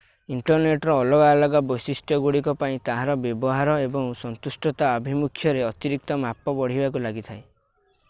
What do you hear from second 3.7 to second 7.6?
ଏବଂ ସନ୍ତୁଷ୍ଟତା ଆଭିମୁଖ୍ୟରେ ଅତିରିକ୍ତ ମାପ ବଢିବାକୁ ଲାଗିଥାଏ